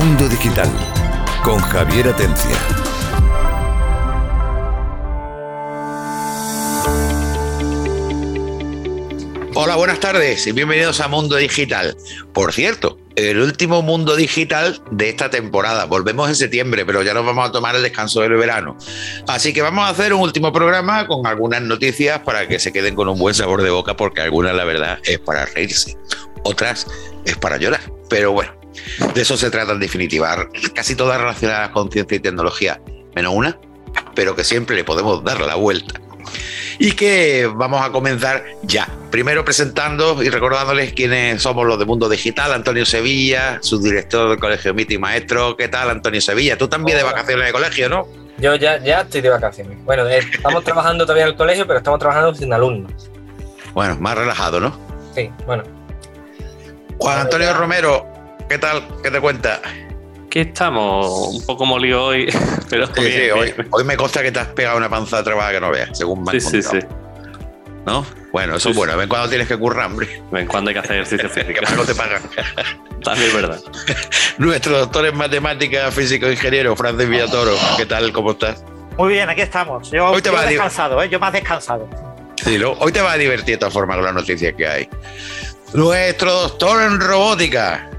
[0.00, 0.70] Mundo Digital
[1.44, 2.56] con Javier Atencia.
[9.54, 11.98] Hola, buenas tardes y bienvenidos a Mundo Digital.
[12.32, 15.84] Por cierto, el último Mundo Digital de esta temporada.
[15.84, 18.78] Volvemos en septiembre, pero ya nos vamos a tomar el descanso del verano.
[19.28, 22.94] Así que vamos a hacer un último programa con algunas noticias para que se queden
[22.94, 25.94] con un buen sabor de boca, porque algunas, la verdad, es para reírse,
[26.42, 26.86] otras
[27.26, 27.82] es para llorar.
[28.08, 28.59] Pero bueno,
[29.14, 30.48] de eso se trata en definitiva.
[30.74, 32.80] Casi todas relacionadas con ciencia y tecnología,
[33.14, 33.58] menos una,
[34.14, 36.00] pero que siempre le podemos dar la vuelta
[36.78, 38.88] y que vamos a comenzar ya.
[39.10, 44.72] Primero presentando y recordándoles quiénes somos los de Mundo Digital, Antonio Sevilla, subdirector del Colegio
[44.72, 45.56] Miti Maestro.
[45.56, 46.56] ¿Qué tal, Antonio Sevilla?
[46.56, 48.08] Tú también de vacaciones de colegio, ¿no?
[48.38, 49.76] Yo ya, ya estoy de vacaciones.
[49.84, 53.10] Bueno, eh, estamos trabajando todavía en el colegio, pero estamos trabajando sin alumnos.
[53.74, 54.74] Bueno, más relajado, ¿no?
[55.14, 55.64] Sí, bueno.
[56.98, 58.06] Juan Antonio Romero,
[58.50, 58.84] ¿qué tal?
[59.02, 59.60] ¿Qué te cuenta?
[60.26, 62.26] Aquí estamos, un poco molido hoy,
[62.70, 63.32] pero sí, bien, sí, bien.
[63.38, 65.96] hoy, hoy, me consta que te has pegado una panza de trabajo que no veas,
[65.96, 66.78] según me Sí, sí, sí.
[67.86, 68.04] ¿No?
[68.32, 68.96] Bueno, eso Sí, es bueno.
[68.96, 70.06] Ven cuando tienes que currar, hombre.
[70.06, 71.60] De vez en cuando hay que hacer ejercicio Que físico.
[71.64, 72.22] para no te pagan.
[73.02, 73.60] También es verdad.
[74.38, 77.52] Nuestro doctor en matemáticas, físico, ingeniero, Francis Villatoro.
[77.78, 78.12] ¿Qué tal?
[78.12, 78.62] ¿Cómo estás?
[78.98, 79.90] Muy bien, aquí estamos.
[79.90, 81.08] Yo, Hoy te yo descansado, ¿eh?
[81.08, 81.88] Yo más descansado.
[82.36, 82.60] Sí.
[82.62, 84.88] Hoy te va a divertir de todas formas con las noticias que hay.
[85.72, 87.89] Nuestro doctor en robótica,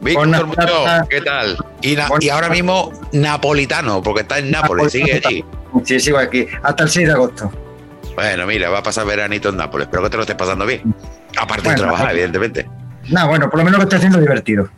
[0.00, 1.08] Víctor Muñoz.
[1.08, 1.56] ¿qué tal?
[1.82, 5.44] Y, na- y ahora mismo napolitano, porque está en Nápoles, sigue allí.
[5.84, 6.46] Sí, sigo aquí.
[6.62, 7.52] Hasta el 6 de agosto.
[8.14, 10.94] Bueno, mira, va a pasar veranito en Nápoles, pero que te lo estés pasando bien.
[11.38, 12.18] Aparte de Bueno, trabajar, vale.
[12.18, 12.68] evidentemente.
[13.08, 14.68] Nada, bueno, por lo menos lo estoy haciendo divertido.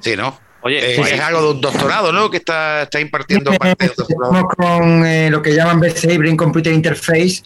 [0.00, 0.38] Sí, ¿no?
[0.62, 2.28] Oye, Eh, pues, es algo de un doctorado, ¿no?
[2.30, 3.92] Que está, está impartiendo parte de.
[3.92, 7.42] Estamos con eh, lo que llaman BCI, Brain Computer Interface,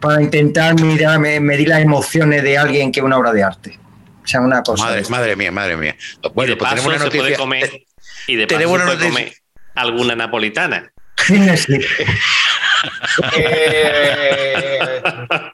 [0.00, 3.78] para intentar mirar- me- medir las emociones de alguien que es una obra de arte.
[4.22, 4.84] O sea, una cosa.
[5.08, 5.96] Madre, mía, madre mía.
[6.22, 7.36] y Bueno, de pues tenemos una se puede noticia.
[7.38, 7.82] comer,
[8.26, 9.42] y de paso tenemos se una puede noticia- comer
[9.74, 10.92] alguna napolitana.
[11.26, 11.78] Sí.
[13.36, 15.02] Eh,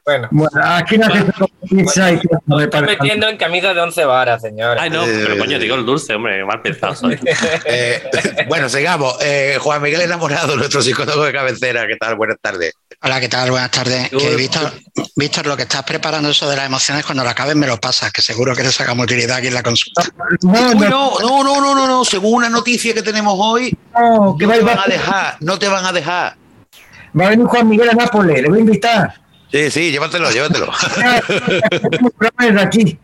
[0.04, 1.24] bueno, Bueno, aquí no se
[1.68, 4.80] pizza y que no me parece- metiendo en camisa de 11 varas, señora.
[4.80, 7.18] Ay, no, Eh, pero coño, digo el dulce, hombre, mal pensado soy.
[7.66, 8.02] Eh,
[8.48, 9.16] bueno, sigamos.
[9.20, 11.86] Eh, Juan Miguel Enamorado, nuestro psicólogo de cabecera.
[11.86, 12.14] ¿Qué tal?
[12.16, 12.72] Buenas tardes.
[13.00, 13.50] Hola, ¿qué tal?
[13.52, 14.10] Buenas tardes.
[14.10, 14.72] Que Víctor,
[15.14, 18.10] Víctor, lo que estás preparando eso de las emociones, cuando lo acabes me lo pasas,
[18.12, 20.02] que seguro que te saca utilidad aquí en la consulta.
[20.42, 22.04] No, no, no, no, no, no.
[22.04, 25.36] Según una noticia que tenemos hoy, no, que no va, te va- van a dejar,
[25.40, 26.36] no te van a dejar.
[27.18, 29.14] va a venir Juan Miguel a Nápoles, le voy a invitar.
[29.52, 30.72] Sí, sí, llévatelo, llévatelo.
[32.60, 32.98] Aquí.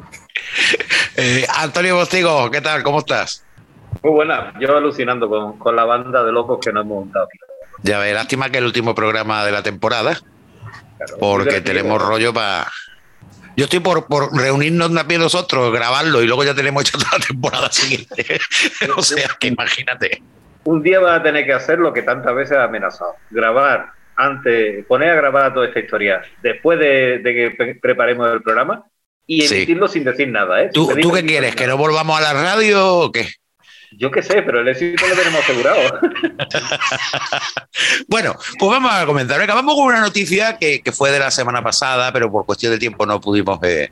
[1.17, 2.83] Eh, Antonio Bostigo, ¿qué tal?
[2.83, 3.45] ¿Cómo estás?
[4.03, 7.39] Muy buena, yo alucinando con, con la banda de locos que nos hemos montado aquí.
[7.83, 10.17] Ya ves, lástima que el último programa de la temporada,
[10.97, 12.71] Claro, porque tenemos rollo para.
[13.57, 17.25] Yo estoy por, por reunirnos también nosotros, grabarlo y luego ya tenemos hecho toda la
[17.25, 18.41] temporada siguiente.
[18.97, 20.23] o sea, que imagínate.
[20.65, 23.17] Un día vas a tener que hacer lo que tantas veces has amenazado.
[23.31, 28.43] Grabar antes, poner a grabar toda esta historia después de, de que pre- preparemos el
[28.43, 28.85] programa
[29.27, 29.57] y Sí.
[29.57, 30.63] emitirlo sin decir nada.
[30.63, 30.71] ¿eh?
[30.73, 31.55] ¿Tú, ¿Tú qué quieres?
[31.55, 33.29] ¿Que no volvamos a la radio o qué?
[33.99, 35.81] Yo qué sé, pero el éxito lo tenemos asegurado.
[38.07, 39.39] Bueno, pues vamos a comenzar.
[39.39, 42.73] Venga, vamos con una noticia que, que fue de la semana pasada, pero por cuestión
[42.73, 43.91] de tiempo no pudimos eh,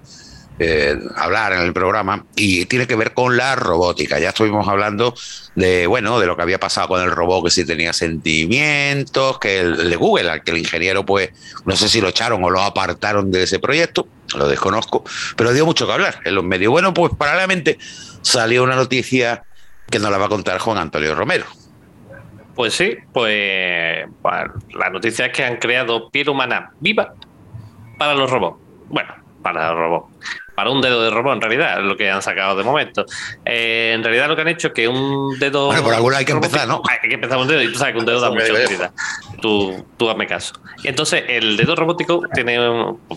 [0.59, 4.19] eh, hablar en el programa y tiene que ver con la robótica.
[4.19, 5.15] Ya estuvimos hablando
[5.55, 9.61] de, bueno, de lo que había pasado con el robot, que sí tenía sentimientos, que
[9.61, 11.31] el de Google, al que el ingeniero, pues,
[11.65, 15.05] no sé si lo echaron o lo apartaron de ese proyecto, lo desconozco,
[15.37, 16.71] pero dio mucho que hablar en los medios.
[16.71, 17.79] Bueno, pues paralelamente
[18.21, 19.45] salió una noticia
[19.93, 21.45] que nos la va a contar Juan Antonio Romero.
[22.57, 27.15] Pues sí, pues bueno, la noticia es que han creado piel humana viva
[27.99, 28.59] para los robots.
[28.89, 30.17] Bueno, para los robots.
[30.55, 33.07] Para un dedo de robot, en realidad, es lo que han sacado de momento.
[33.45, 35.67] Eh, en realidad, lo que han hecho es que un dedo.
[35.67, 36.83] Bueno, por alguna hay que empezar, ¿no?
[36.91, 38.93] Hay que empezar un dedo, y tú sabes que un dedo da mucha utilidad.
[39.41, 40.53] Tú, tú hazme caso.
[40.83, 42.59] Y entonces, el dedo robótico tiene,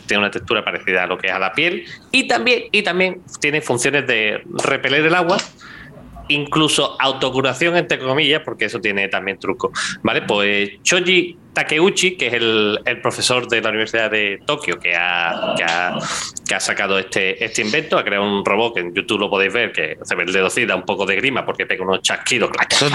[0.08, 3.22] tiene una textura parecida a lo que es a la piel y también, y también
[3.42, 5.38] tiene funciones de repeler el agua
[6.30, 9.72] incluso autocuración entre comillas, porque eso tiene también truco.
[10.04, 10.24] ¿Vale?
[10.24, 15.54] Pues Choji Takeuchi, que es el, el profesor de la Universidad de Tokio que ha,
[15.58, 15.98] que ha,
[16.48, 19.54] que ha sacado este, este invento, ha creado un robot que en YouTube lo podéis
[19.54, 22.02] ver, que se ve el dedo así, da un poco de grima porque pega unos
[22.02, 22.52] chasquidos.
[22.70, 22.90] Eso,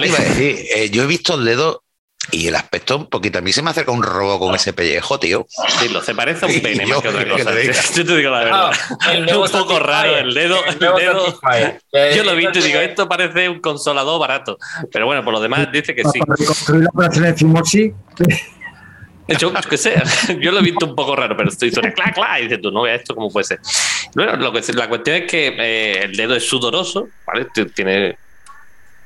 [0.00, 0.56] te iba a decir.
[0.74, 1.82] Eh, yo he visto el dedo
[2.30, 3.38] y el aspecto un poquito.
[3.38, 5.46] A mí se me acerca un robot con ese pellejo, tío.
[5.82, 7.52] Dilo, se parece a un pene Yo, más que otra que cosa.
[7.52, 7.74] diga.
[7.94, 8.72] Yo te digo la verdad.
[9.00, 10.64] Ah, el es nuevo un poco raro el dedo.
[10.64, 11.80] El El nuevo dedo Satisfyer.
[11.92, 14.58] Eh, yo lo he visto y digo, entonces, esto parece un consolador barato.
[14.90, 16.20] Pero bueno, por lo demás dice que sí.
[16.20, 17.92] Para reconstruir la operación de Fimosi.
[19.38, 20.02] Yo qué sé,
[20.40, 22.70] yo lo he visto un poco raro, pero estoy suena clac, clac, y dices tú,
[22.70, 23.60] no veas esto cómo puede ser.
[24.14, 27.46] Bueno, lo que, la cuestión es que eh, el dedo es sudoroso, ¿vale?
[27.74, 28.18] Tiene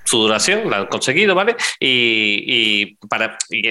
[0.06, 1.56] su duración, la han conseguido, ¿vale?
[1.80, 3.68] Y, y para y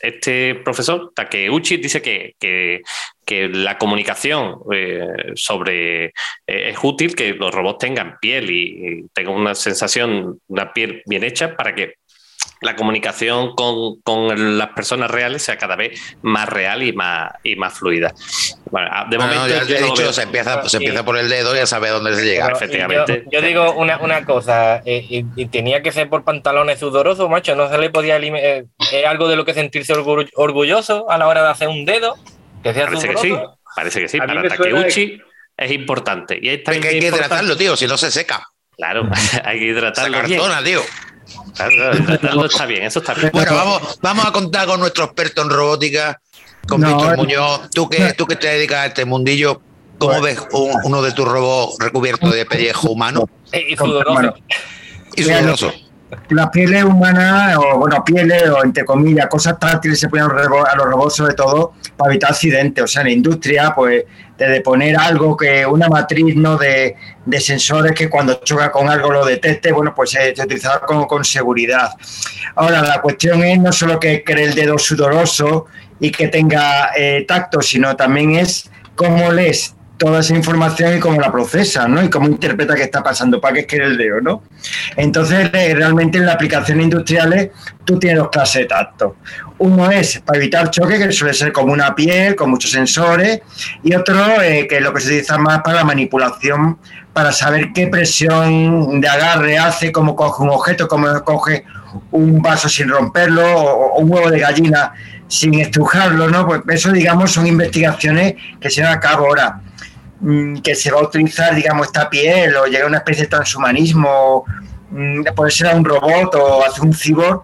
[0.00, 2.82] este profesor, Takeuchi, dice que, que-
[3.26, 6.12] que la comunicación eh, sobre eh,
[6.46, 11.24] es útil que los robots tengan piel y, y tengan una sensación, una piel bien
[11.24, 11.96] hecha para que
[12.60, 17.54] la comunicación con, con las personas reales sea cada vez más real y más, y
[17.56, 18.12] más fluida.
[18.70, 20.76] Bueno, de momento ya yo te he no dicho, se empieza, se Sí.
[20.78, 22.46] empieza por el dedo y ya sabe dónde se llega.
[22.46, 23.22] Pero, efectivamente.
[23.32, 27.30] Yo, yo digo una, una cosa, eh, y, y tenía que ser por pantalones sudorosos,
[27.30, 31.16] macho, no se le podía eh, Es algo de lo que sentirse orgu- orgulloso a
[31.16, 32.16] la hora de hacer un dedo,
[32.62, 33.34] que sea Parece que sí,
[33.76, 34.18] parece que sí.
[34.18, 35.20] A Para Takeuchi
[35.56, 36.38] es importante.
[36.42, 38.42] Y es que hay que importante- hidratarlo, tío, si no se seca.
[38.76, 39.08] Claro,
[39.44, 40.40] hay que Se hidratarlo bien.
[40.40, 40.82] cartona, tío.
[41.56, 43.30] Claro, está bien, eso está bien.
[43.32, 46.20] Bueno, vamos, vamos a contar con nuestro experto en robótica,
[46.68, 47.70] con No, Víctor Muñoz.
[47.70, 49.60] Tú que, tú que te dedicas a este mundillo,
[49.98, 54.34] ¿cómo ves un- uno de tus robots recubierto de pellejo humano Eh, y sudoroso.
[55.16, 55.72] Y sudoroso?
[56.30, 60.46] las pieles humanas, o bueno, pieles, o entre comillas, cosas táctiles se ponen a los
[60.46, 62.82] robo- a los robots, sobre todo para evitar accidentes.
[62.82, 64.04] O sea, en la industria, pues,
[64.38, 66.56] desde poner algo que una matriz ¿no?
[66.56, 66.94] de,
[67.26, 71.06] de sensores que cuando choca con algo lo detecte, bueno, pues se, se utilizará con,
[71.06, 71.90] con seguridad.
[72.54, 75.66] Ahora, la cuestión es no solo que cree el dedo sudoroso
[75.98, 81.20] y que tenga eh, tacto, sino también es cómo lees toda esa información y cómo
[81.20, 82.02] la procesa, ¿no?
[82.02, 84.42] Y cómo interpreta qué está pasando, para qué quiere el dedo, ¿no?
[84.96, 87.50] Entonces, eh, realmente en las aplicaciones industriales
[87.84, 89.16] tú tienes dos clases de tacto.
[89.58, 93.40] Uno es para evitar choque, que suele ser como una piel, con muchos sensores,
[93.82, 96.78] y otro eh, que es lo que se utiliza más para la manipulación,
[97.12, 101.64] para saber qué presión de agarre hace, cómo coge un objeto, cómo coge
[102.12, 104.92] un vaso sin romperlo, o, un huevo de gallina
[105.26, 106.46] sin estrujarlo, ¿no?
[106.46, 109.60] Pues eso, digamos, son investigaciones que se llevan a cabo ahora
[110.62, 114.44] que se va a utilizar, digamos, esta piel o llega a una especie de transhumanismo,
[114.90, 117.42] mm, puede ser a un robot o hacer un cyborg,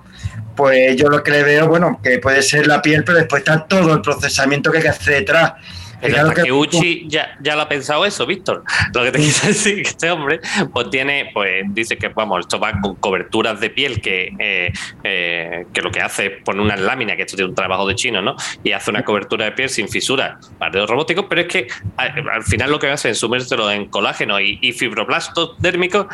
[0.57, 3.65] pues yo lo que le veo, bueno, que puede ser la piel, pero después está
[3.67, 5.55] todo el procesamiento que hay que hacer detrás.
[6.05, 8.63] Pero Fijaros que- Takeuchi ya, ya lo ha pensado eso, Víctor.
[8.95, 10.41] Lo que te quiero decir que este hombre,
[10.73, 14.73] pues tiene, pues dice que vamos, esto va con coberturas de piel que, eh,
[15.03, 17.95] eh, que lo que hace es poner unas láminas, que esto tiene un trabajo de
[17.95, 18.37] chino, ¿no?
[18.63, 21.67] Y hace una cobertura de piel sin fisuras para dedos robóticos, pero es que
[21.97, 26.07] al final lo que hace es sumérselo en colágeno y, y fibroblastos dérmicos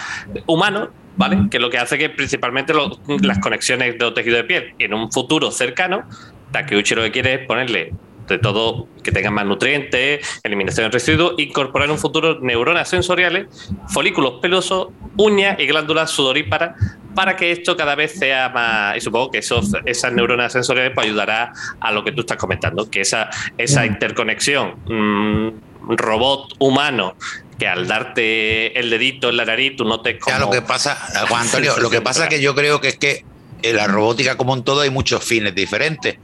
[0.46, 0.88] humanos.
[1.16, 1.36] ¿Vale?
[1.50, 4.74] Que lo que hace que principalmente lo- las conexiones de los tejidos de piel.
[4.78, 6.08] En un futuro cercano,
[6.50, 7.92] Takeuchi lo que quiere es ponerle
[8.34, 13.48] de todo que tengan más nutrientes, eliminación de residuos, incorporar en un futuro neuronas sensoriales,
[13.88, 16.76] folículos pelosos, uñas y glándulas sudoríparas
[17.14, 21.06] para que esto cada vez sea más, y supongo que esos, esas neuronas sensoriales pues
[21.06, 23.28] ayudará a lo que tú estás comentando, que esa,
[23.58, 27.16] esa interconexión mm, robot humano
[27.58, 30.34] que al darte el dedito en la nariz tú notes como...
[30.34, 30.96] Ya lo que pasa,
[31.28, 33.24] Juan Antonio, lo que pasa es que yo creo que es que
[33.62, 36.18] en la robótica, como en todo, hay muchos fines diferentes.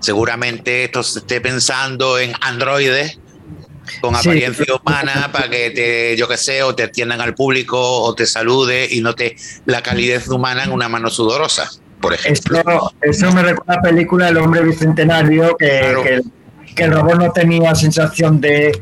[0.00, 3.18] Seguramente esto se esté pensando en androides
[4.00, 4.28] con Sí.
[4.28, 8.26] apariencia humana para que te, yo qué sé, o te atiendan al público o te
[8.26, 11.70] salude y note la calidez humana en una mano sudorosa,
[12.00, 12.58] por ejemplo.
[12.58, 16.02] Eso, eso me recuerda a la película El hombre bicentenario, que, Claro.
[16.02, 16.20] que,
[16.74, 18.72] que el robot no tenía sensación de,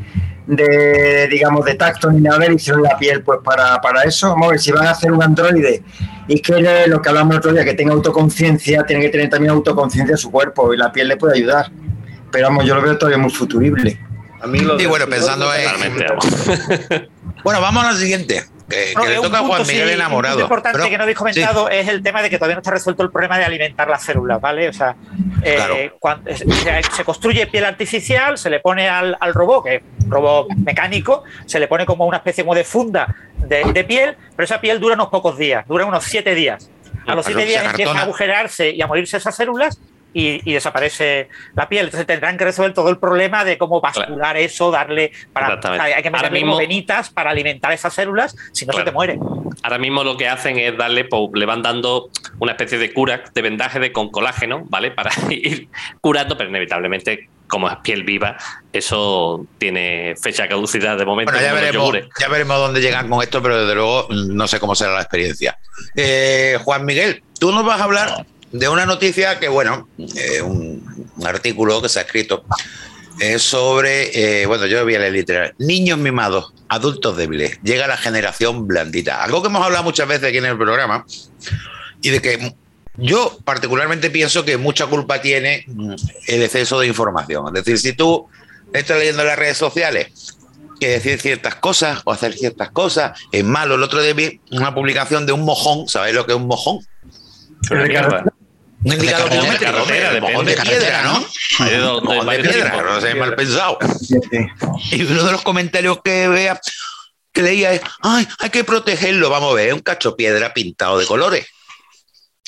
[0.46, 4.30] de, digamos, de tacto ni nada, le hicieron la piel pues para, para eso.
[4.30, 5.82] Vamos a ver, si van a hacer un androide
[6.28, 9.52] y quiere lo que hablamos el otro día, que tenga autoconciencia, tiene que tener también
[9.52, 11.70] autoconciencia de su cuerpo y la piel le puede ayudar.
[12.30, 13.98] Pero vamos, yo lo veo todavía muy futurible.
[14.40, 17.08] A mí lo Y bueno, pensando en-.
[17.44, 20.34] Bueno, vamos a la siguiente, que, le toca a Juan Miguel sí, enamorado.
[20.36, 22.70] punto importante Pero- que no habéis comentado es el tema de que todavía no está
[22.70, 24.68] resuelto el problema de alimentar las células, ¿vale?
[24.68, 24.96] O sea,
[25.42, 25.76] eh, Claro.
[26.00, 26.46] cuan- se,
[26.96, 31.24] se construye piel artificial, se le pone al, al robot, que es un robot mecánico,
[31.46, 34.80] se le pone como una especie como de funda de, de piel, pero esa piel
[34.80, 36.70] dura unos pocos días, dura unos siete días.
[37.06, 39.78] A los siete días empieza a agujerarse y a morirse esas células
[40.14, 41.84] y, y desaparece la piel.
[41.86, 46.10] Entonces tendrán que resolver todo el problema de cómo bascular eso, darle para hay que
[46.10, 48.84] meterle mismo- venitas para alimentar esas células, si no Claro.
[48.86, 49.18] se te muere.
[49.62, 53.24] Ahora mismo lo que hacen es darle, pues, le van dando una especie de cura,
[53.34, 54.90] de vendaje de con colágeno, ¿vale?
[54.92, 55.68] Para ir
[56.00, 58.36] curando, pero inevitablemente, como es piel viva,
[58.72, 61.32] eso tiene fecha de caducidad de momento.
[61.32, 64.58] Bueno, ya veremos, ya veremos dónde llegan con esto, pero desde luego mm, no sé
[64.60, 65.56] cómo será la experiencia.
[65.96, 71.10] Eh, Juan Miguel, tú nos vas a hablar de una noticia que, bueno, eh, un,
[71.16, 72.44] un artículo que se ha escrito
[73.18, 77.96] es sobre, eh, bueno, yo voy a leer literal, niños mimados, adultos débiles, llega la
[77.96, 79.24] generación blandita.
[79.24, 81.04] Algo que hemos hablado muchas veces aquí en el programa
[82.00, 82.54] y de que
[82.96, 85.94] yo particularmente pienso que mucha culpa tiene mm,
[86.28, 87.48] el exceso de información.
[87.48, 88.28] Es decir, si tú
[88.72, 90.36] estás leyendo las redes sociales
[90.78, 93.74] que decir ciertas cosas o hacer ciertas cosas es malo.
[93.74, 96.78] El otro día vi una publicación de un mojón, ¿sabéis lo que es un mojón?
[98.92, 101.26] Indicador carretera, kilométrico, de carretera, mojón de piedra, ¿no?
[101.64, 103.78] De Mojón de piedra, no sé, mal pensado.
[104.00, 104.96] Sí, sí.
[104.96, 106.60] Y uno de los comentarios que vea,
[107.32, 110.98] que leía es, ay, hay que protegerlo, vamos a ver, es un cacho piedra pintado
[110.98, 111.46] de colores.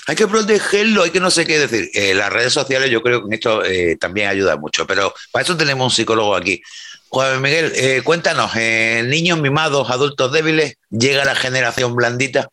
[0.09, 1.91] Hay que protegerlo, hay que no sé qué decir.
[1.95, 5.43] Eh, las redes sociales yo creo que en esto eh, también ayuda mucho, pero para
[5.43, 6.63] eso tenemos un psicólogo aquí.
[7.09, 12.49] Juan Miguel, eh, cuéntanos, eh, niños mimados, adultos débiles, llega la generación blandita.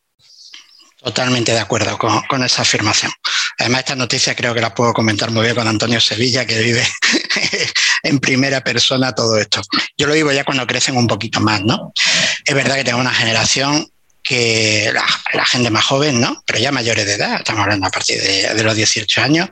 [1.03, 3.11] Totalmente de acuerdo con, con esa afirmación.
[3.59, 6.85] Además, esta noticia creo que la puedo comentar muy bien con Antonio Sevilla, que vive
[8.03, 9.61] en primera persona todo esto.
[9.97, 11.93] Yo lo vivo ya cuando crecen un poquito más, ¿no?
[12.45, 13.87] Es verdad que tengo una generación
[14.23, 14.91] que
[15.33, 16.41] la, gente más joven, ¿no?
[16.45, 19.49] Pero ya mayores de edad, estamos hablando a partir de, de los 18 años,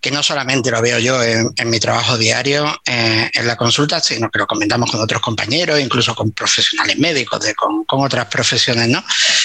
[0.00, 4.30] que no solamente lo veo yo en, mi trabajo diario eh, en la consulta, sino
[4.30, 8.88] que lo comentamos con otros compañeros, incluso con profesionales médicos, de, con, con otras profesiones,
[8.88, 9.02] ¿no?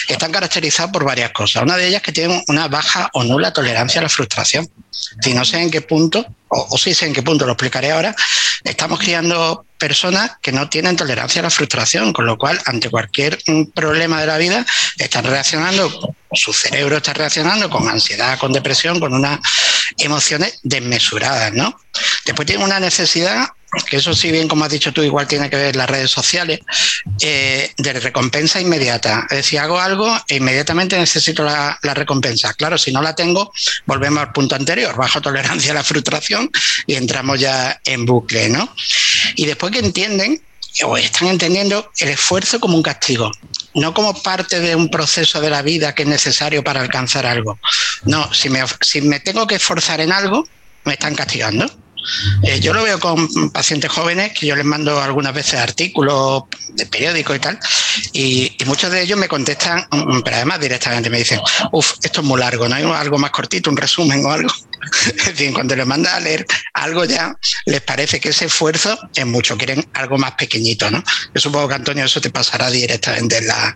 [0.07, 1.63] Están caracterizados por varias cosas.
[1.63, 4.69] Una de ellas que tienen una baja o nula tolerancia a la frustración.
[4.91, 7.91] Si no sé en qué punto, o, o sí sé en qué punto, lo explicaré
[7.91, 8.15] ahora,
[8.63, 13.38] estamos criando personas que no tienen tolerancia a la frustración, con lo cual ante cualquier
[13.45, 14.65] mm, problema de la vida
[14.98, 19.39] están reaccionando, su cerebro está reaccionando con ansiedad, con depresión, con unas
[19.98, 21.77] emociones desmesuradas, ¿no?
[22.25, 23.50] Después tienen una necesidad,
[23.89, 26.59] que eso sí bien como has dicho tú, igual tiene que ver las redes sociales,
[27.21, 29.25] eh, de recompensa inmediata.
[29.29, 32.53] Es decir, hago algo e inmediatamente necesito la, la recompensa.
[32.53, 33.51] Claro, si no la tengo,
[33.85, 36.49] volvemos al punto anterior, bajo tolerancia a la frustración
[36.85, 38.73] y entramos ya en bucle, ¿no?
[39.35, 40.41] Y después que entienden
[40.83, 43.31] o están entendiendo el esfuerzo como un castigo,
[43.75, 47.59] no como parte de un proceso de la vida que es necesario para alcanzar algo.
[48.05, 50.47] No, si me, si me tengo que esforzar en algo,
[50.83, 51.69] me están castigando.
[52.43, 56.86] Eh, yo lo veo con pacientes jóvenes que yo les mando algunas veces artículos de
[56.86, 57.60] periódicos y tal,
[58.13, 61.39] y, muchos de ellos me contestan, mm, pero además directamente me dicen,
[61.72, 64.50] uff, esto es muy largo, ¿no hay algo más cortito, un resumen o algo?
[65.17, 66.45] Es decir, cuando les manda a leer
[66.83, 67.33] algo ya,
[67.65, 71.03] les parece que ese esfuerzo es mucho, quieren algo más pequeñito, ¿no?
[71.33, 73.75] Yo supongo que Antonio eso te pasará directamente en, la,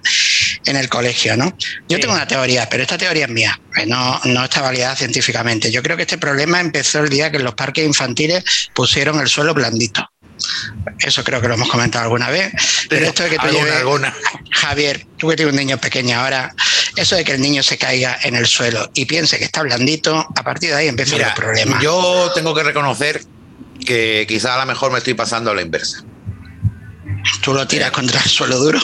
[0.65, 1.45] en el colegio, ¿no?
[1.87, 2.01] Yo Sí.
[2.01, 5.71] tengo una teoría, pero esta teoría es mía, eh, no, no está validada científicamente.
[5.71, 9.27] Yo creo que este problema empezó el día que en los parques infantiles pusieron el
[9.27, 10.07] suelo blandito.
[10.99, 12.51] Eso creo que lo hemos comentado alguna vez.
[12.89, 14.15] Pero esto de que tú alguna, lleves- alguna.
[14.51, 16.53] Javier, tú que tienes un niño pequeño ahora,
[16.95, 20.17] eso de que el niño se caiga en el suelo y piense que está blandito,
[20.35, 21.81] a partir de ahí empiezan los problemas.
[21.83, 23.21] yo tengo que reconocer
[23.85, 26.03] que quizá a lo mejor me estoy pasando a la inversa.
[27.41, 28.79] Tú lo tiras contra el suelo duro.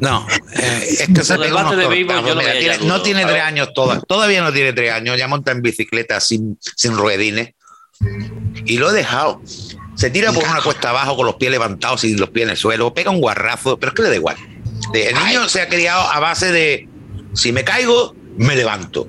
[0.00, 2.86] No, eh, es que se unos de yo Mira, tiene- duro.
[2.86, 6.56] no tiene tres años toda, todavía no tiene tres años, ya monta en bicicleta sin,
[6.76, 7.54] sin ruedines
[8.64, 9.42] y lo he dejado.
[9.98, 12.56] Se tira por una cuesta abajo con los pies levantados y los pies en el
[12.56, 14.36] suelo, pega un guarrazo, pero es que le da igual.
[14.94, 16.88] El niño se ha criado a base de
[17.34, 19.08] si me caigo, me levanto.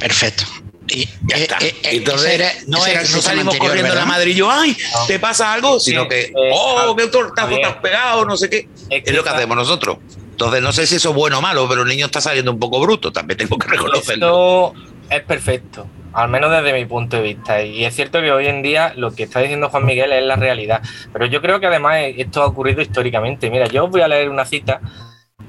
[0.00, 0.42] Perfecto.
[0.88, 1.58] Y Ya eh, está.
[1.60, 4.06] eh, eh, Entonces, era- no, era no salimos anterior, corriendo a la ¿verdad?
[4.06, 5.06] madre y yo, ay, No.
[5.06, 5.78] ¿te pasa algo?
[5.78, 8.68] Sino que, eh, oh, ah, qué tortazo has pegado, no sé qué.
[8.90, 9.98] Es lo que hacemos nosotros.
[10.32, 12.58] Entonces, no sé si eso es bueno o malo, pero el niño está saliendo un
[12.58, 14.72] poco bruto, también tengo que reconocerlo.
[14.74, 14.74] Esto
[15.10, 17.62] es perfecto, al menos desde mi punto de vista.
[17.62, 20.36] Y es cierto que hoy en día lo que está diciendo Juan Miguel es la
[20.36, 20.82] realidad.
[21.12, 23.50] Pero yo creo que además esto ha ocurrido históricamente.
[23.50, 24.80] Mira, yo os voy a leer una cita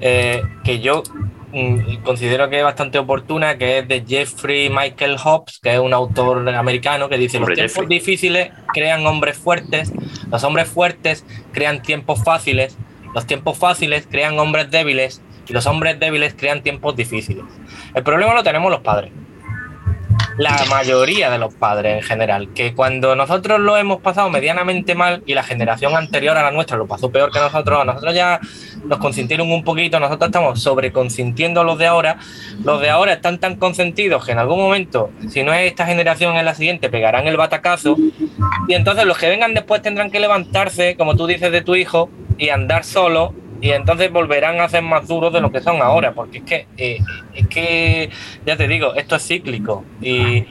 [0.00, 1.02] eh, que yo
[1.52, 5.94] mm, considero que es bastante oportuna, que es de Jeffrey Michael Hobbes, que es un
[5.94, 7.98] autor americano que dice, Hombre, los tiempos Jeffrey.
[7.98, 9.92] difíciles crean hombres fuertes,
[10.30, 12.76] los hombres fuertes crean tiempos fáciles,
[13.14, 17.44] los tiempos fáciles crean hombres débiles y los hombres débiles crean tiempos difíciles.
[17.94, 19.12] El problema lo tenemos los padres.
[20.38, 25.22] La mayoría de los padres en general, que cuando nosotros lo hemos pasado medianamente mal
[25.24, 28.38] y la generación anterior a la nuestra lo pasó peor que nosotros, a nosotros ya
[28.84, 32.18] nos consintieron un poquito, nosotros estamos sobreconsintiendo a los de ahora,
[32.62, 36.36] los de ahora están tan consentidos que en algún momento, si no es esta generación,
[36.36, 37.96] es la siguiente, pegarán el batacazo
[38.68, 42.10] y entonces los que vengan después tendrán que levantarse, como tú dices de tu hijo,
[42.38, 43.32] y andar solo
[43.66, 46.66] y entonces volverán a ser más duros de lo que son ahora, porque es que,
[46.76, 46.98] eh,
[47.34, 48.10] es que
[48.46, 50.46] ya te digo, esto es cíclico y,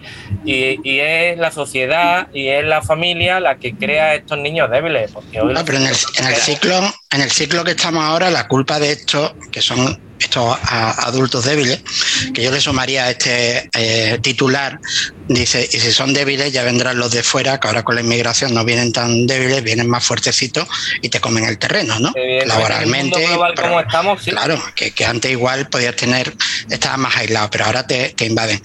[0.46, 5.12] y- y es la sociedad y es la familia la que crea estos niños débiles.
[5.12, 6.80] Porque hoy No, pero en el, en el ciclo,
[7.12, 11.46] en el ciclo que estamos ahora, la culpa de esto, que son estos a- adultos
[11.46, 11.82] débiles,
[12.34, 14.80] que yo le sumaría a este eh, titular,
[15.28, 18.54] dice, y si son débiles ya vendrán los de fuera, que ahora con la inmigración
[18.54, 20.68] no vienen tan débiles, vienen más fuertecitos
[21.02, 22.14] y te comen el terreno, ¿no?
[22.46, 23.26] Laboralmente.
[23.26, 24.32] global pero- como estamos, sí.
[24.32, 26.34] Claro, que, que antes igual podías tener,
[26.70, 28.62] estabas más aislado, pero ahora te, te invaden.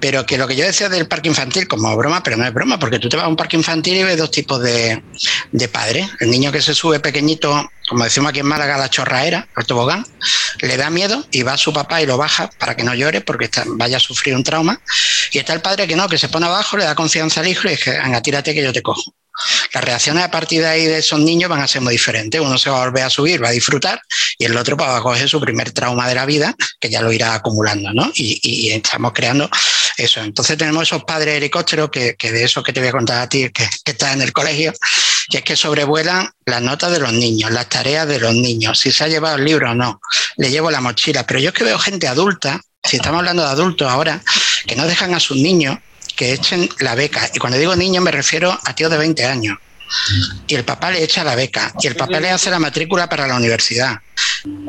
[0.00, 2.78] Pero que lo que yo decía del parque infantil, como broma, pero no es broma,
[2.78, 5.02] porque tú te vas a un parque infantil y ves dos tipos de,
[5.52, 6.08] de padres.
[6.20, 10.06] El niño que se sube pequeñito como decimos aquí en Málaga, la chorraera, el tobogán,
[10.60, 13.20] le da miedo y va a su papá y lo baja para que no llore
[13.20, 14.80] porque vaya a sufrir un trauma.
[15.32, 17.66] Y está el padre que no, que se pone abajo, le da confianza al hijo
[17.66, 19.12] y dice, venga, tírate que yo te cojo.
[19.74, 22.40] Las reacciones a partir de ahí de esos niños van a ser muy diferentes.
[22.40, 24.00] Uno se va a volver a subir, va a disfrutar,
[24.38, 27.02] y el otro pues, va a coger su primer trauma de la vida, que ya
[27.02, 28.12] lo irá acumulando, ¿no?
[28.14, 29.50] Y estamos creando
[30.04, 30.20] eso.
[30.20, 33.28] Entonces tenemos esos padres helicópteros que, que de eso que te voy a contar a
[33.28, 34.72] ti, que, que estás en el colegio,
[35.28, 38.92] que es que sobrevuelan las notas de los niños, las tareas de los niños, si
[38.92, 40.00] se ha llevado el libro o no,
[40.36, 41.26] le llevo la mochila.
[41.26, 44.22] Pero yo es que veo gente adulta, si estamos hablando de adultos ahora,
[44.66, 45.78] que no dejan a sus niños
[46.16, 47.30] que echen la beca.
[47.32, 49.58] Y cuando digo niños me refiero a tíos de 20 años.
[50.46, 51.72] Y el papá le echa la beca.
[51.80, 53.98] Y el papá le hace la matrícula para la universidad.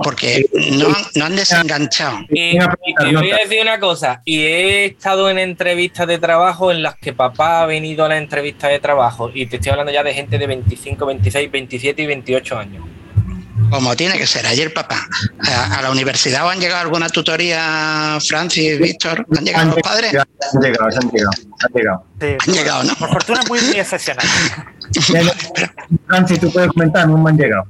[0.04, 2.20] Porque no, han- no han desenganchado.
[2.30, 6.72] Y, y te voy a decir una cosa, y he estado en entrevistas de trabajo
[6.72, 9.92] en las que papá ha venido a la entrevista de trabajo, y te estoy hablando
[9.94, 12.86] ya de gente de 25, 26, 27 y 28 años.
[13.70, 14.46] Como tiene que ser.
[14.46, 15.08] Ayer, papá,
[15.48, 20.14] a, a la universidad o han llegado alguna tutoría, Francis, Víctor, ¿han llegado los padres?
[20.54, 21.32] Han llegado, han llegado,
[21.64, 22.04] han llegado.
[22.20, 22.96] Sí, Han llegado, ¿no?
[22.96, 24.26] Por fortuna muy, muy excepcional.
[26.08, 27.66] Francis, tú puedes comentar, no me han llegado.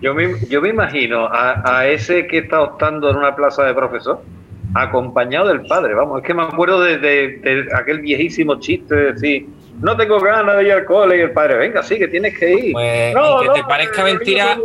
[0.00, 3.74] Yo me, yo me imagino a, a ese que está optando en una plaza de
[3.74, 4.22] profesor,
[4.74, 5.94] acompañado del padre.
[5.94, 9.46] Vamos, es que me acuerdo de, de- de aquel viejísimo chiste de decir,
[9.80, 12.52] no tengo ganas de ir al cole y el padre, venga, sí, que tienes que
[12.52, 12.72] ir.
[12.72, 14.58] Pues, no, aunque no, te parezca mentira,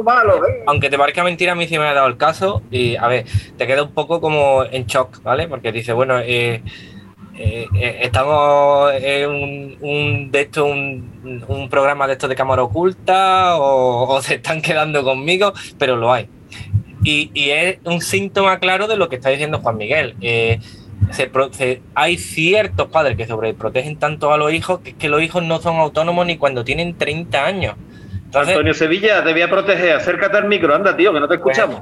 [0.67, 3.25] aunque te parezca mentira, a mí sí me ha dado el caso y a ver,
[3.57, 5.47] te queda un poco como en shock, ¿vale?
[5.47, 6.61] Porque dice, bueno, eh,
[7.37, 12.63] eh, eh, estamos en un, un de esto, un, un programa de estos de cámara
[12.63, 16.27] oculta o, o se están quedando conmigo, pero lo hay.
[17.05, 20.15] Y, y es un síntoma claro de lo que está diciendo Juan Miguel.
[20.21, 20.59] Eh,
[21.11, 25.07] se pro- se- hay ciertos padres que sobreprotegen tanto a los hijos que, es que
[25.07, 27.75] los hijos no son autónomos ni cuando tienen 30 años.
[28.25, 31.35] Entonces, Antonio Sevilla, te voy a proteger, acércate al micro, anda, tío, que no te
[31.35, 31.81] escuchamos.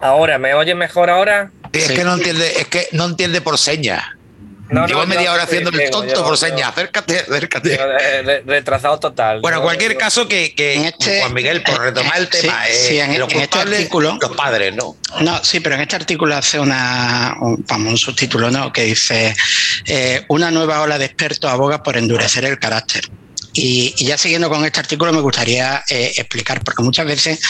[0.00, 1.50] ahora, ¿me oyes mejor ahora?
[1.72, 1.94] Sí, es Sí.
[1.94, 4.02] que no entiende, es que no entiende por señas.
[4.70, 6.68] No, Llevo no, media hora haciendo el tonto por señas.
[6.70, 7.78] Acércate, acércate.
[8.46, 9.40] Retrasado total.
[9.40, 12.40] Bueno, en No, cualquier caso, que, que En este- Juan Miguel, por retomar el sí,
[12.42, 14.96] tema, eh, sí, en- los en este artículo- los padres, ¿no?
[15.20, 18.72] No, sí, pero en este artículo hace una, un, vamos, un subtítulo, ¿no?
[18.72, 19.36] Que dice,
[19.86, 23.04] eh, una nueva ola de expertos aboga por endurecer el carácter.
[23.54, 27.40] Y, ya siguiendo con este artículo me gustaría eh, explicar, porque muchas veces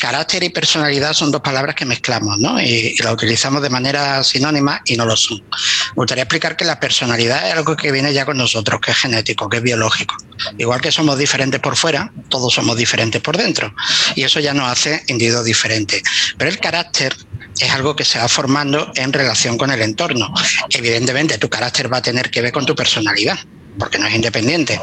[0.00, 2.60] carácter y personalidad son dos palabras que mezclamos, ¿no?
[2.60, 5.38] Y, y las utilizamos de manera sinónima y no lo son.
[5.38, 8.98] Me gustaría explicar que la personalidad es algo que viene ya con nosotros, que es
[8.98, 10.16] genético, que es biológico.
[10.58, 13.72] Igual que somos diferentes por fuera, todos somos diferentes por dentro.
[14.14, 16.02] Y eso ya nos hace individuos diferentes.
[16.36, 17.16] Pero el carácter
[17.58, 20.32] es algo que se va formando en relación con el entorno.
[20.70, 23.38] Evidentemente, tu carácter va a tener que ver con tu personalidad,
[23.78, 24.80] porque no es independiente.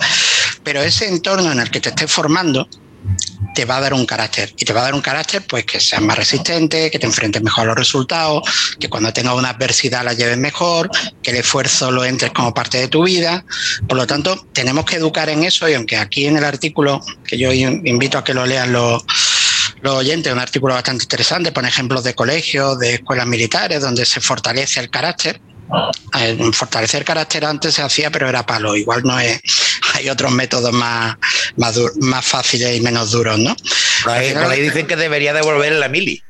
[0.63, 2.67] Pero ese entorno en el que te estés formando
[3.53, 4.53] te va a dar un carácter.
[4.57, 7.41] Y te va a dar un carácter, pues, que seas más resistente, que te enfrentes
[7.43, 8.43] mejor a los resultados,
[8.79, 10.89] que cuando tengas una adversidad la lleves mejor,
[11.21, 13.43] que el esfuerzo lo entres como parte de tu vida.
[13.87, 17.37] Por lo tanto, tenemos que educar en eso y aunque aquí en el artículo, que
[17.37, 19.03] yo in- invito a que lo lean los
[19.81, 24.21] los oyentes, un artículo bastante interesante, pone ejemplos de colegios, de escuelas militares, donde se
[24.21, 25.41] fortalece el carácter.
[26.19, 28.75] Eh, fortalecer carácter antes se hacía, pero era palo.
[28.75, 29.41] Igual no es.
[29.95, 31.15] Hay otros métodos más,
[31.57, 33.55] más, más fáciles y menos duros, ¿no?
[34.03, 36.23] Por ahí, por ahí dicen que debería devolver la mili.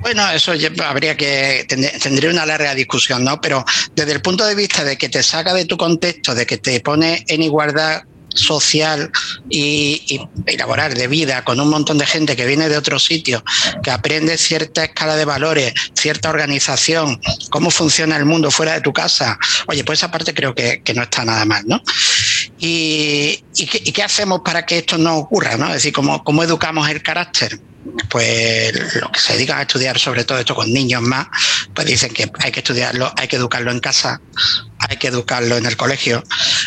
[0.00, 3.40] Bueno, eso ya habría que tend- tendría una larga discusión, ¿no?
[3.40, 3.64] Pero
[3.96, 6.78] desde el punto de vista de que te saca de tu contexto, de que te
[6.80, 8.02] pone en igualdad
[8.38, 9.10] social
[9.48, 13.42] y, y- laboral de vida con un montón de gente que viene de otros sitios,
[13.82, 17.20] que aprende cierta escala de valores, cierta organización,
[17.50, 19.38] cómo funciona el mundo fuera de tu casa.
[19.66, 21.80] Oye, pues esa parte creo que, que no está nada mal, ¿no?
[22.58, 25.56] ¿Y, y qué, y qué hacemos para que esto no ocurra?
[25.56, 25.66] ¿no?
[25.68, 27.60] Es decir, ¿cómo, cómo educamos el carácter?
[28.10, 31.26] Pues los que se dedican a estudiar sobre todo esto con niños más,
[31.74, 34.20] pues dicen que hay que estudiarlo, hay que educarlo en casa,
[34.78, 36.22] hay que educarlo en el colegio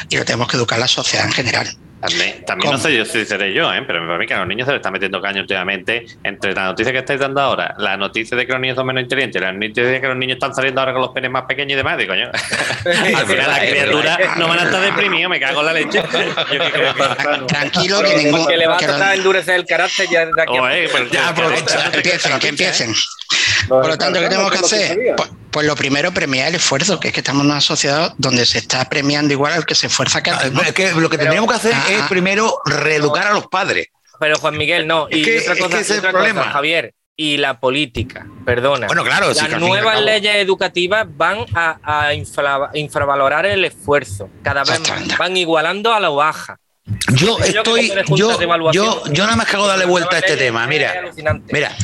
[0.10, 1.78] y lo tenemos que educar la sociedad en general.
[2.02, 3.84] También, también no sé yo si seré yo, ¿eh?
[3.86, 6.66] pero para mí que a los niños se les está metiendo caño últimamente entre la
[6.66, 9.52] noticia que estáis dando ahora, la noticia de que los niños son menos inteligentes, la
[9.52, 11.98] noticia de que los niños están saliendo ahora con los penes más pequeños y demás,
[12.00, 12.32] digo, coño,
[13.18, 16.02] al final las criaturas no van a estar deprimidos, me cago en la leche.
[16.52, 17.46] Yo qué creo que...
[17.48, 18.48] Tranquilo que ningún...
[18.48, 20.58] Que le va a tratar de endurecer el carácter ya desde aquí.
[20.58, 21.92] a- Oye, pues, Ya, aprovecha.
[21.92, 22.90] que empiecen, que empiecen.
[22.90, 25.00] Los Por lo tanto, ¿qué tenemos que hacer?
[25.00, 28.14] es Pues, pues lo primero, premiar el esfuerzo, que es que estamos en una sociedad
[28.18, 30.68] donde se está premiando igual al que se esfuerza cada vez.
[30.68, 32.08] Es que lo que tendríamos que hacer Ah, es ah.
[32.10, 33.88] primero reeducar a los padres.
[34.20, 35.08] Pero Juan Miguel, no.
[35.10, 36.42] Es Y que- otra es cosa, que ese y es otra el problema.
[36.42, 36.94] cosa, Javier.
[37.18, 38.88] Y la política, perdona.
[38.88, 44.30] Bueno, claro, Las nuevas leyes educativas van a, a infra- infravalorar el esfuerzo.
[44.44, 45.18] Cada vez más.
[45.18, 46.58] Van igualando a la baja.
[47.14, 48.40] Yo estoy, yo,
[48.72, 50.66] yo, yo nada más que hago darle vuelta a este es tema.
[50.68, 50.94] Mira,
[51.52, 51.76] mira,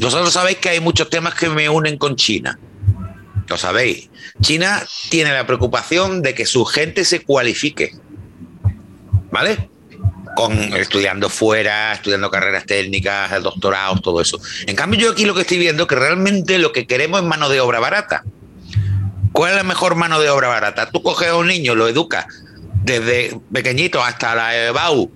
[0.00, 2.58] vosotros sabéis que hay muchos temas que me unen con China.
[3.48, 4.10] Lo sabéis.
[4.40, 7.94] China tiene la preocupación de que su gente se cualifique.
[9.30, 9.70] ¿Vale?
[10.34, 14.40] Con estudiando fuera, estudiando carreras técnicas, doctorados, todo eso.
[14.66, 17.26] En cambio, yo aquí lo que estoy viendo es que realmente lo que queremos es
[17.26, 18.24] mano de obra barata.
[19.32, 20.90] ¿Cuál es la mejor mano de obra barata?
[20.90, 22.26] Tú coges a un niño, lo educas
[22.86, 25.10] desde pequeñito hasta la EBAU,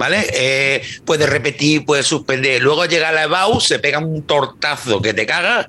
[0.00, 0.26] ¿vale?
[0.32, 2.62] Eh, puede repetir, puede suspender.
[2.62, 5.66] Luego llega la EBAU, se pega un tortazo que te caga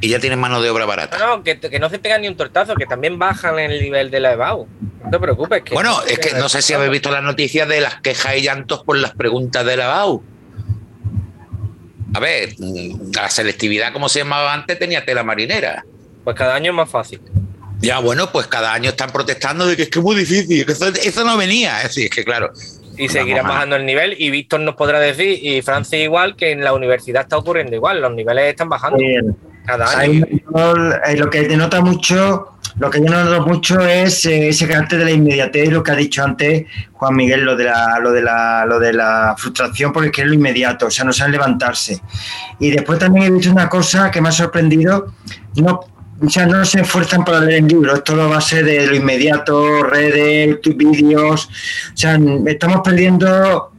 [0.00, 1.16] y ya tienes mano de obra barata.
[1.16, 4.10] No, no, que, que no se pegan ni un tortazo, que también bajan el nivel
[4.10, 4.66] de la EBAU.
[5.04, 5.62] No te preocupes.
[5.62, 8.42] Que Bueno, es que no sé si habéis visto las noticias de las quejas y
[8.42, 10.20] llantos por las preguntas de la EBAU.
[12.14, 15.84] A ver, la selectividad, como se llamaba antes, tenía tela marinera.
[16.24, 17.20] Pues cada año es más fácil.
[17.80, 20.72] Ya, bueno, pues cada año están protestando de que es que es muy difícil, que
[20.72, 21.76] eso, eso no venía.
[21.78, 22.52] Es decir, es que claro.
[22.98, 24.14] Y seguirá bajando el nivel.
[24.18, 28.00] Y Víctor nos podrá decir, y Francis igual, que en la universidad está ocurriendo igual.
[28.00, 28.98] Los niveles están bajando
[29.64, 30.24] cada año.
[31.06, 35.04] eh, lo que denota mucho, lo que yo noto mucho es eh, ese carácter de
[35.04, 38.64] la inmediatez, lo que ha dicho antes Juan Miguel, lo de la, lo de la,
[38.66, 42.00] lo de la frustración porque quiere lo inmediato, o sea, no saben levantarse.
[42.58, 45.12] Y después también he visto una cosa que me ha sorprendido,
[45.56, 45.80] no,
[46.28, 49.82] sea, no se esfuerzan para leer el libro, es todo a base de lo inmediato,
[49.84, 51.46] redes, vídeos,
[51.92, 53.70] o sea, estamos perdiendo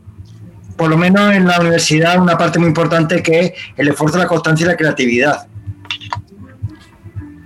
[0.77, 4.27] por lo menos en la universidad, una parte muy importante que es el esfuerzo, la
[4.27, 5.47] constancia y la creatividad.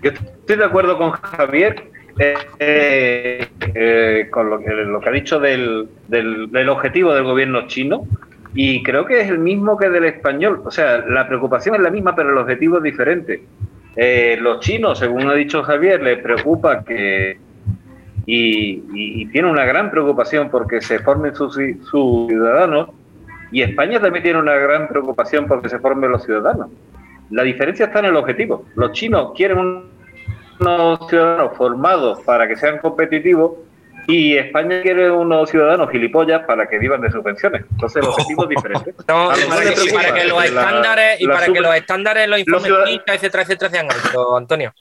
[0.04, 1.86] Yo estoy de acuerdo con Javier
[2.20, 7.66] eh, eh, con lo que, lo que ha dicho del, del- del objetivo del gobierno
[7.68, 8.06] chino
[8.54, 10.62] y creo que es el mismo que del español.
[10.64, 13.44] O sea, la preocupación es la misma, pero el objetivo es diferente.
[13.96, 17.38] Eh, los chinos, según ha dicho Javier, les preocupa que
[18.26, 22.90] y, y, tiene una gran preocupación porque se formen sus, sus ciudadanos
[23.52, 26.70] y España también tiene una gran preocupación porque se formen los ciudadanos.
[27.30, 28.66] La diferencia está en el objetivo.
[28.76, 29.90] Los chinos quieren un-
[30.60, 33.54] unos ciudadanos formados para que sean competitivos
[34.08, 37.64] y España quiere unos ciudadanos gilipollas para que vivan de subvenciones.
[37.72, 38.94] Entonces el objetivo es diferente.
[39.08, 41.62] No, y para, que, y para que los la- estándares y la para sub- que
[41.62, 44.74] los estándares los informes ciudad- PISA, etcétera etcétera sean altos Antonio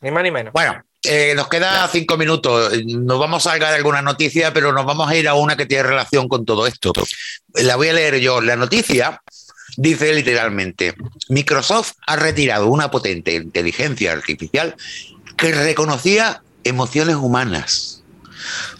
[0.00, 2.72] ni más ni menos Bueno, eh, nos queda cinco minutos.
[2.86, 5.82] Nos vamos a sacar alguna noticia, pero nos vamos a ir a una que tiene
[5.84, 6.92] relación con todo esto.
[7.54, 8.40] La voy a leer yo.
[8.40, 9.20] La noticia
[9.76, 10.94] dice literalmente,
[11.30, 14.74] Microsoft ha retirado una potente inteligencia artificial
[15.36, 18.04] que reconocía emociones humanas.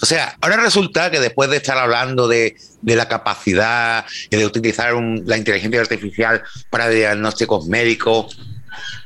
[0.00, 4.94] O sea, ahora resulta que después de estar hablando de, la capacidad y de utilizar
[4.94, 8.38] la inteligencia artificial para diagnósticos médicos,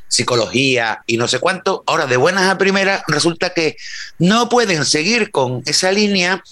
[0.08, 3.76] psicología y no sé cuánto, ahora de buenas a primeras resulta que
[4.18, 6.42] no pueden seguir con esa línea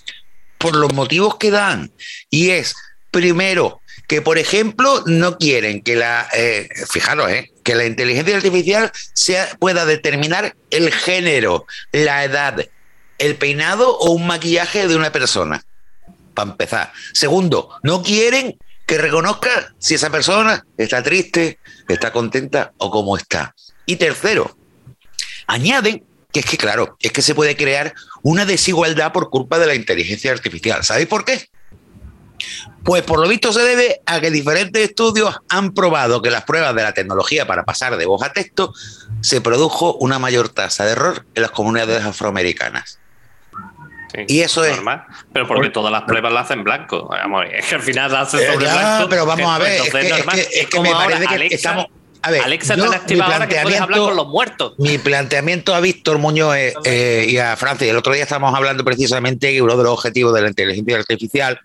[0.56, 1.92] por los motivos que dan.
[2.30, 2.74] Y es,
[3.10, 8.90] primero, que por ejemplo no quieren que la, eh, fijaros, eh, que la inteligencia artificial
[9.14, 12.66] sea, pueda determinar el género, la edad,
[13.20, 15.62] el peinado o un maquillaje de una persona.
[16.34, 16.92] Para empezar.
[17.12, 23.54] Segundo, no quieren que reconozca si esa persona está triste, está contenta o cómo está.
[23.86, 24.56] Y tercero,
[25.46, 29.66] añaden que es que, claro, es que se puede crear una desigualdad por culpa de
[29.66, 30.84] la inteligencia artificial.
[30.84, 31.48] ¿Sabéis por qué?
[32.84, 36.74] Pues por lo visto se debe a que diferentes estudios han probado que las pruebas
[36.74, 38.72] de la tecnología para pasar de voz a texto
[39.20, 42.99] se produjo una mayor tasa de error en las comunidades afroamericanas.
[44.12, 45.04] Sí, Y eso es- normal.
[45.32, 47.08] Pero porque todas las pruebas las hacen blanco.
[47.08, 49.08] Vamos, es que al final las hacen Eh, sobre ya, blanco.
[49.08, 50.36] pero vamos a ver, es entonces que, es normal.
[50.36, 51.86] que- es que me parece que Alexa, estamos.
[52.22, 54.26] A ver, Alexa yo, te han mi activado ahora que puedes hablar planteamiento- con los
[54.28, 54.74] muertos.
[54.78, 58.54] Mi planteamiento a Víctor Muñoz eh, eh, y a Francia, y el otro día estábamos
[58.54, 61.58] hablando precisamente que uno de los objetivos de la inteligencia artificial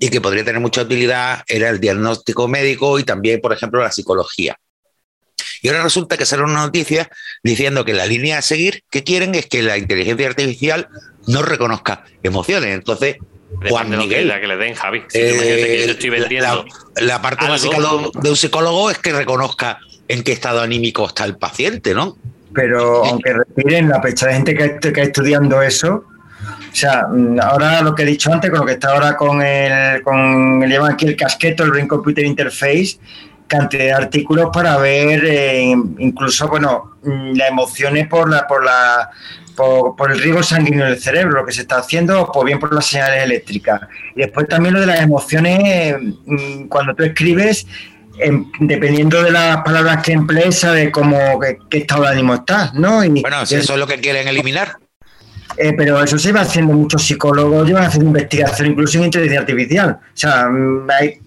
[0.00, 3.92] y que podría tener mucha utilidad era el diagnóstico médico y también, por ejemplo, la
[3.92, 4.56] psicología.
[5.64, 7.08] Y ahora resulta que sale una noticia
[7.42, 10.88] diciendo que la línea a seguir que quieren es que la inteligencia artificial
[11.26, 12.74] no reconozca emociones.
[12.74, 13.16] Entonces,
[13.70, 15.04] Juan Depende Miguel, la que le den, Javi.
[15.08, 15.32] Si eh,
[15.78, 16.64] que yo estoy la- vendiendo.
[16.96, 17.52] la, la parte algo.
[17.54, 17.76] básica
[18.20, 22.16] de- un psicólogo es que reconozca en qué estado anímico está el paciente, ¿no?
[22.52, 27.06] pero aunque respiren la pecha de gente que, est- que está estudiando eso, o sea,
[27.10, 30.62] mm, ahora lo que he dicho antes, con lo que está ahora con el, con
[30.62, 32.98] el llaman aquí el casqueto, el Brain Computer Interface,
[33.46, 39.10] cantidad de artículos para ver eh, incluso, bueno, mm, las emociones por la, por la
[39.54, 42.58] por, por el riego sanguíneo del cerebro, lo que se está haciendo, o por bien
[42.58, 43.82] por las señales eléctricas.
[44.16, 47.66] Y después también lo de las emociones, mm, cuando tú escribes,
[48.18, 52.74] em, dependiendo de las palabras que emplees, sabe cómo qué, qué estado de ánimo estás,
[52.74, 53.04] ¿no?
[53.04, 54.76] Y, Bueno, si eso es lo que quieren eliminar.
[55.56, 59.98] Eh, pero eso se va haciendo muchos psicólogos, llevan haciendo investigación, incluso en inteligencia artificial.
[60.02, 61.20] O sea, mm, hay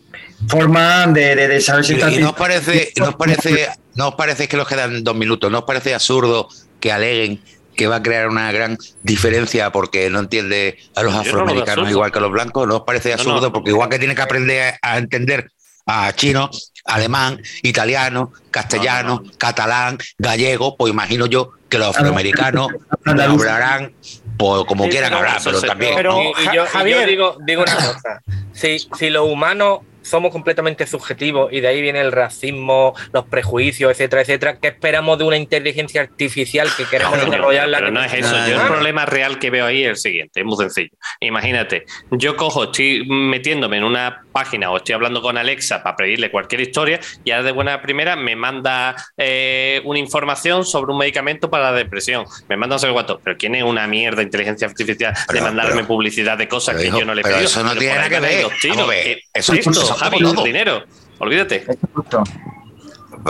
[0.47, 4.47] formas de, de- de saber si Y, está y nos parece, nos parece, nos parece
[4.47, 6.47] que nos quedan dos minutos, nos parece absurdo
[6.79, 7.41] que aleguen
[7.75, 12.11] que va a crear una gran diferencia porque no entiende a los no afroamericanos igual
[12.11, 13.53] que a los blancos, nos parece absurdo no.
[13.53, 15.51] porque igual que tiene que aprender a entender
[15.85, 16.49] a chino,
[16.85, 22.69] alemán, italiano, castellano, catalán, gallego, pues imagino yo que los afroamericanos
[23.05, 23.93] hablarán
[24.37, 25.95] pues, como Sí, quieran pero hablar, eso pero también.
[25.95, 28.21] pero- Y- yo, y yo digo, digo una cosa.
[28.53, 33.91] Si, si los humanos somos completamente subjetivos y de ahí viene el racismo, los prejuicios,
[33.91, 37.77] etcétera, etcétera, ¿qué esperamos de una inteligencia artificial que queremos Coño, desarrollarla?
[37.79, 38.33] pero no es eso.
[38.35, 40.89] Ah, Yo el problema real que veo ahí es el siguiente, es muy sencillo.
[41.19, 46.31] Imagínate, yo cojo, estoy metiéndome en una página o estoy hablando con Alexa para pedirle
[46.31, 51.49] cualquier historia y ahora de buena primera me manda eh, una información sobre un medicamento
[51.49, 52.25] para la depresión.
[52.47, 53.19] Me manda no sé cuánto.
[53.23, 56.87] Pero ¿quién es una mierda de inteligencia artificial de mandarme pero- publicidad de cosas que
[56.87, 57.39] hijo, yo no le pedido?
[57.41, 58.45] eso no tiene nada que ver.
[58.87, 60.43] ver, Que- eso- Esto, eso- Javi, todo.
[60.43, 60.83] dinero.
[61.19, 61.65] Olvídate.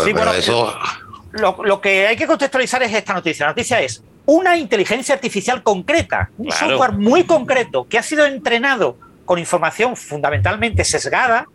[0.03, 0.73] Sí, bueno, eso,
[1.31, 3.45] Lo, lo que hay que contextualizar es esta noticia.
[3.45, 6.67] La noticia es una inteligencia artificial concreta, un Claro.
[6.77, 11.47] software muy concreto que ha sido entrenado con información fundamentalmente sesgada,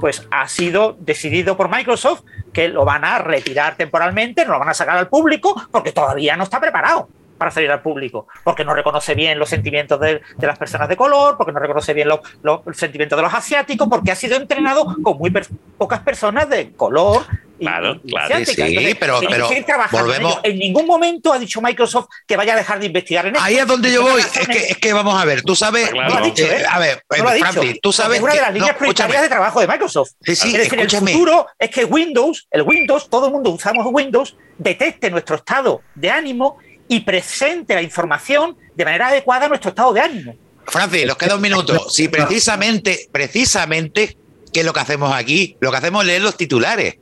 [0.00, 2.22] pues ha sido decidido por Microsoft
[2.52, 6.36] que lo van a retirar temporalmente, no lo van a sacar al público porque todavía
[6.36, 7.08] no está preparado
[7.42, 10.96] para salir al público, porque no reconoce bien los sentimientos de, de las personas de
[10.96, 14.94] color, porque no reconoce bien los, los sentimientos de los asiáticos, porque ha sido entrenado
[15.02, 17.22] con muy per- pocas personas de color
[17.58, 18.26] y, Claro, y claro.
[18.28, 20.40] Sí, Entonces, pero- pero en volvemos-.
[20.44, 23.44] En ningún momento ha dicho Microsoft que vaya a dejar de investigar en esto.
[23.44, 24.20] Ahí es donde yo voy.
[24.20, 25.90] Es que, es que vamos a ver, tú sabes.
[25.90, 26.08] Claro.
[26.08, 26.64] No lo ha dicho, eh.
[26.68, 28.18] A ver, No lo ha dicho, tú sabes.
[28.18, 28.92] es una de las no, líneas escúchame.
[28.94, 30.10] prioritarias de trabajo de Microsoft.
[30.22, 31.10] Sí, sí, es decir, escúchame.
[31.10, 35.82] el futuro es que Windows, el Windows, todo el mundo usamos Windows, detecte nuestro estado
[35.94, 36.58] de ánimo
[36.92, 40.36] y presente la información de manera adecuada a nuestro estado de ánimo.
[40.66, 41.86] Francis, nos queda un minuto.
[41.90, 44.16] Si precisamente, precisamente,
[44.52, 45.56] ¿qué es lo que hacemos aquí?
[45.60, 46.96] Lo que hacemos es leer los titulares.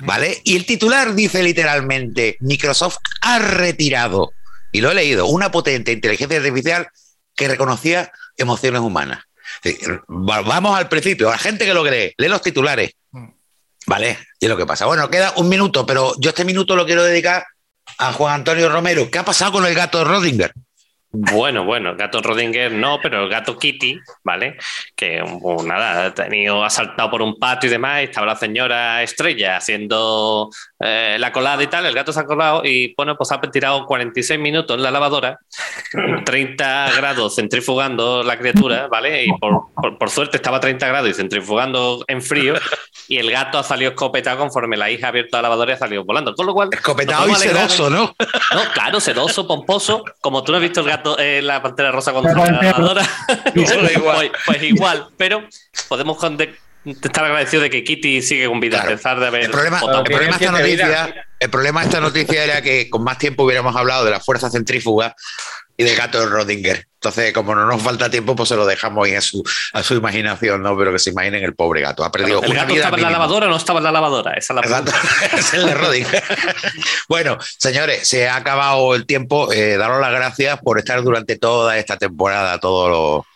[0.00, 0.40] ¿Vale?
[0.44, 4.32] Y el titular dice literalmente: Microsoft ha retirado,
[4.72, 6.88] y lo he leído, una potente inteligencia artificial
[7.36, 9.20] que reconocía emociones humanas.
[9.62, 12.92] Sí, va- Vamos al principio, a la gente que lo cree, lee los titulares.
[13.86, 14.18] ¿Vale?
[14.38, 14.86] Y es lo que pasa.
[14.86, 17.44] Bueno, queda un minuto, pero yo este minuto lo quiero dedicar
[17.98, 19.10] a Juan Antonio Romero.
[19.10, 20.52] ¿Qué ha pasado con el gato de Rodinger?
[21.12, 24.56] Bueno, bueno, el gato Rodinger no, pero el gato Kitty, ¿vale?
[24.94, 29.02] Que pues, nada, ha tenido asaltado por un patio y demás, y estaba la señora
[29.02, 33.32] Estrella haciendo eh, la colada y tal, el gato se ha colado y bueno, pues
[33.32, 35.36] ha tirado 46 minutos en la lavadora,
[36.24, 39.24] 30 grados centrifugando la criatura, ¿vale?
[39.24, 42.54] Y por, por- por suerte estaba a 30 grados y centrifugando en frío,
[43.08, 45.78] y el gato ha salido escopetado conforme la hija ha abierto la lavadora y ha
[45.78, 46.34] salido volando.
[46.34, 48.14] Con lo cual, Escopetado y sedoso, ¿no?
[48.54, 52.12] no, claro, sedoso, pomposo, como tú no has visto el gato, eh, la pantera rosa
[52.12, 53.02] cuando La la lavadora.
[53.54, 54.32] Pues igual.
[54.46, 55.44] Pues, igual, pero
[55.88, 56.18] podemos
[56.84, 58.94] estar agradecidos de que Kitty sigue con vida, Claro.
[58.94, 60.86] a pesar de haber El problema, el problema de esta vida.
[60.86, 64.20] noticia, el problema de esta noticia era que con más tiempo hubiéramos hablado de la
[64.20, 65.14] fuerza centrífuga
[65.76, 66.86] y del gato de Rodinger.
[66.94, 69.94] Entonces, como no nos falta tiempo, pues se lo dejamos ahí a su, a su
[69.94, 70.76] imaginación, ¿no?
[70.76, 72.04] Pero que se imaginen el pobre gato.
[72.04, 73.92] Ha perdido ¿El una gato vida estaba en la lavadora o no estaba en la
[73.92, 74.34] lavadora?
[74.34, 74.92] Esa es la El gato
[75.38, 76.22] es el de Rodinger.
[77.08, 79.50] bueno, señores, se ha acabado el tiempo.
[79.50, 83.26] Eh, daros las gracias por estar durante toda esta temporada, todos los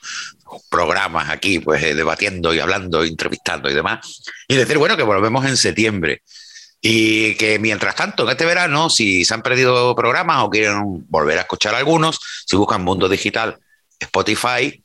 [0.69, 4.23] programas aquí, pues eh, debatiendo y hablando, entrevistando y demás.
[4.49, 6.23] Y decir, bueno, que volvemos en septiembre.
[6.81, 11.39] Y que mientras tanto, en este verano, si se han perdido programas o quieren volver
[11.39, 13.59] a escuchar algunos, si buscan Mundo Digital,
[13.99, 14.83] Spotify,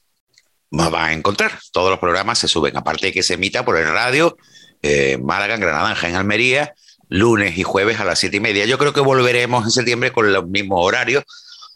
[0.72, 1.60] nos van a encontrar.
[1.74, 4.38] Todos los programas se suben, aparte de que se emita por el radio,
[4.82, 6.74] eh, Málaga, en Granada, en Almería,
[7.10, 8.66] lunes y jueves a las siete y media.
[8.66, 11.24] Yo creo que volveremos en septiembre con los mismos horarios,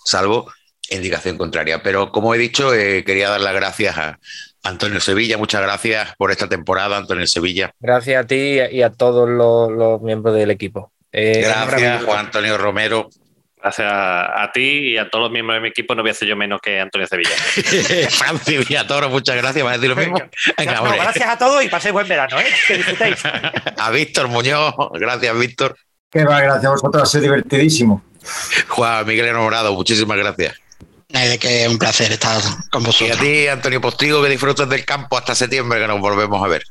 [0.05, 0.51] salvo
[0.89, 1.81] indicación contraria.
[1.83, 4.19] Pero como he dicho, eh, quería dar las gracias a
[4.63, 5.37] Antonio Sevilla.
[5.37, 7.71] Muchas gracias por esta temporada, Antonio Sevilla.
[7.79, 10.91] Gracias a ti y a todos los, los miembros del equipo.
[11.11, 12.03] Eh, Gracias.
[12.03, 13.09] Juan Antonio Romero.
[13.61, 16.11] Gracias a, a ti y a todos los miembros de mi equipo, no voy a
[16.11, 17.29] hacer yo menos que Antonio Sevilla.
[18.09, 19.63] Francis Villatoro, muchas gracias.
[19.63, 20.17] ¿Vas a decir lo mismo?
[20.57, 20.97] Venga, No, hombre.
[20.99, 22.45] gracias a todos y paséis buen verano, ¿eh?
[22.67, 23.23] Que disfrutéis.
[23.77, 25.77] A Víctor Muñoz, gracias, Víctor.
[26.11, 28.03] Que va, gracias a vosotros, ha sido divertidísimo.
[28.67, 30.59] Juan Miguel Enamorado, muchísimas gracias.
[31.13, 33.19] De que un placer estar con Y a vosotros.
[33.19, 36.63] ti, Antonio Postigo, que disfrutes del campo hasta septiembre, que nos volvemos a ver.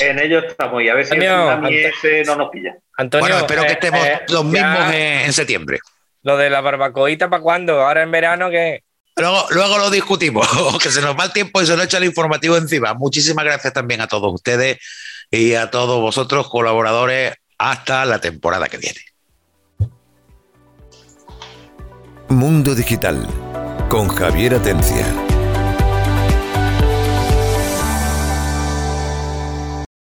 [0.00, 2.76] En ello estamos y a ver si Antonio, ese no nos pilla.
[2.98, 5.78] Antonio, bueno, espero que eh, estemos eh, los mismos en, en septiembre.
[6.22, 7.80] Lo de la barbacoita, ¿para cuándo?
[7.80, 8.82] Ahora en verano, que
[9.18, 10.46] Luego, luego lo discutimos,
[10.82, 12.92] que se nos va el tiempo y se nos echa el informativo encima.
[12.92, 14.78] Muchísimas gracias también a todos ustedes
[15.30, 19.00] y a todos vosotros, colaboradores, hasta la temporada que viene.
[22.28, 23.26] Mundo Digital
[23.88, 25.35] con Javier Atencia.